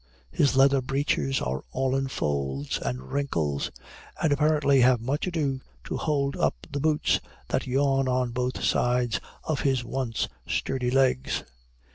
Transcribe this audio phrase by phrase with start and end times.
[0.31, 3.69] His leather breeches are all in folds and wrinkles,
[4.19, 9.19] and apparently have much ado to hold up the boots that yawn on both sides
[9.43, 11.43] of his once sturdy legs.